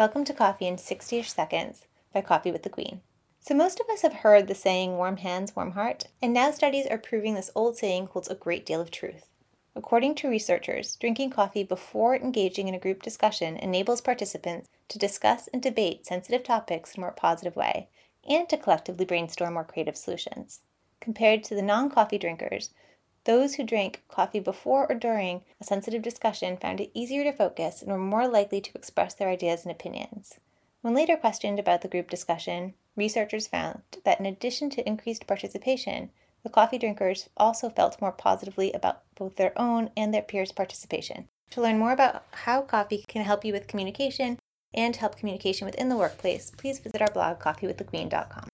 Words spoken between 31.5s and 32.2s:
about the group